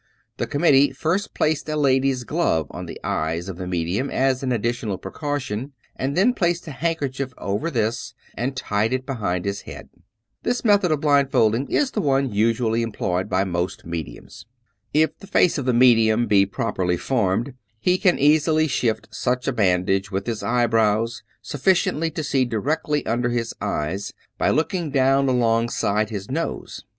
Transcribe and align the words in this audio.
The 0.37 0.47
committee 0.47 0.91
first 0.93 1.35
placed 1.35 1.69
a 1.69 1.75
lady's 1.77 2.23
glove 2.23 2.65
on 2.71 2.87
the 2.87 2.99
eyes 3.03 3.47
of 3.47 3.57
the 3.57 3.67
medium 3.67 4.09
as 4.09 4.41
an 4.41 4.51
additional 4.51 4.97
precaution, 4.97 5.73
and 5.95 6.17
then 6.17 6.33
placed 6.33 6.65
a 6.67 6.71
handkerchief 6.71 7.35
over 7.37 7.69
this 7.69 8.15
and 8.33 8.57
tied 8.57 8.93
it 8.93 9.05
behind 9.05 9.45
his 9.45 9.61
head. 9.61 9.89
This 10.41 10.65
method 10.65 10.91
of 10.91 11.01
blindfolding 11.01 11.67
is 11.69 11.91
the 11.91 12.01
one 12.01 12.31
usually 12.33 12.81
employed 12.81 13.29
by 13.29 13.43
most 13.43 13.85
mediums. 13.85 14.47
If 14.91 15.19
the 15.19 15.27
face 15.27 15.59
of 15.59 15.65
the 15.65 15.71
medium 15.71 16.25
be 16.25 16.47
properly 16.47 16.97
formed, 16.97 17.53
he 17.79 17.99
can 17.99 18.17
easily 18.17 18.65
shift 18.67 19.09
such 19.11 19.47
a 19.47 19.53
bandage 19.53 20.09
with 20.09 20.25
his 20.25 20.41
eyebrows, 20.41 21.21
sufficiently 21.43 22.09
to 22.09 22.23
see 22.23 22.43
directly 22.43 23.05
under 23.05 23.29
his 23.29 23.53
eyes, 23.61 24.13
by 24.39 24.49
looking 24.49 24.89
down 24.89 25.29
alongside 25.29 26.09
his 26.09 26.27
nose. 26.31 26.85